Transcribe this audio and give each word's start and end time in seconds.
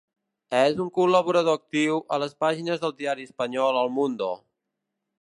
És 0.59 0.79
un 0.85 0.89
col·laborador 0.95 1.59
actiu 1.61 2.01
a 2.17 2.21
les 2.25 2.35
pàgines 2.47 2.83
del 2.87 2.97
diari 3.03 3.31
espanyol 3.31 3.81
El 3.87 3.97
Mundo. 4.01 4.35